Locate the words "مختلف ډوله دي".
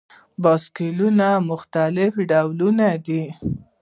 1.49-3.23